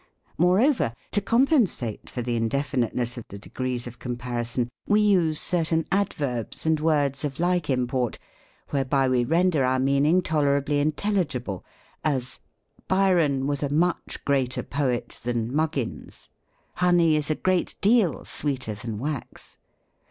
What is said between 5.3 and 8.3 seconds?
certain adverbs and words of like import,